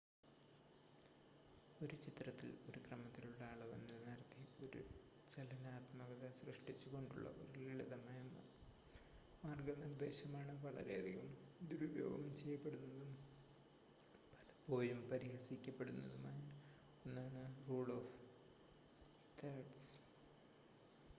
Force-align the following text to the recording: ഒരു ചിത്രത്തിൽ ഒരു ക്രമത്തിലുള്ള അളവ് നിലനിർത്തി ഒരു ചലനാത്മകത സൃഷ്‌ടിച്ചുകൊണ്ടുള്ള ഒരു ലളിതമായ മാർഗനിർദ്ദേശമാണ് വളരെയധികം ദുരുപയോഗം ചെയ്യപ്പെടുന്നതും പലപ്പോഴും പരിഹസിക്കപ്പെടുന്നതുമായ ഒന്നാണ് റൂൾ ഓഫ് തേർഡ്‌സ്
ഒരു 1.81 1.95
ചിത്രത്തിൽ 1.95 2.53
ഒരു 2.67 2.79
ക്രമത്തിലുള്ള 2.79 3.41
അളവ് 3.45 3.75
നിലനിർത്തി 3.81 4.43
ഒരു 4.59 4.81
ചലനാത്മകത 5.31 6.29
സൃഷ്‌ടിച്ചുകൊണ്ടുള്ള 6.37 7.27
ഒരു 7.41 7.59
ലളിതമായ 7.59 8.23
മാർഗനിർദ്ദേശമാണ് 9.43 10.55
വളരെയധികം 10.63 11.27
ദുരുപയോഗം 11.69 12.25
ചെയ്യപ്പെടുന്നതും 12.33 13.11
പലപ്പോഴും 14.33 15.01
പരിഹസിക്കപ്പെടുന്നതുമായ 15.11 16.41
ഒന്നാണ് 17.05 17.43
റൂൾ 17.67 17.89
ഓഫ് 17.91 18.13
തേർഡ്‌സ് 19.37 19.91